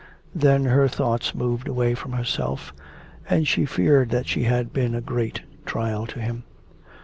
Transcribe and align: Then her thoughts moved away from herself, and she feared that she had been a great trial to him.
Then 0.33 0.65
her 0.65 0.87
thoughts 0.87 1.35
moved 1.35 1.67
away 1.67 1.93
from 1.93 2.13
herself, 2.13 2.73
and 3.29 3.47
she 3.47 3.67
feared 3.67 4.09
that 4.09 4.25
she 4.27 4.45
had 4.45 4.73
been 4.73 4.95
a 4.95 4.99
great 4.99 5.41
trial 5.63 6.07
to 6.07 6.19
him. 6.19 6.43